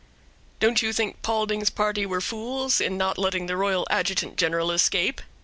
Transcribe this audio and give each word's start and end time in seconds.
"Don't 0.59 0.81
you 0.81 0.91
think 0.93 1.21
Paulding's 1.21 1.69
party 1.69 2.07
were 2.07 2.21
fools 2.21 2.81
in 2.81 2.97
not 2.97 3.19
letting 3.19 3.45
the 3.45 3.55
royal 3.55 3.85
adjutant 3.91 4.35
general 4.35 4.71
escape?" 4.71 5.21